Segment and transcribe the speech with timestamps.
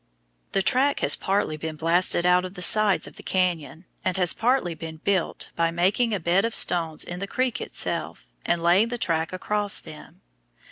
[0.53, 4.33] The track has partly been blasted out of the sides of the canyon, and has
[4.33, 8.87] partly been "built" by making a bed of stones in the creek itself, and laying
[8.87, 10.21] the track across them.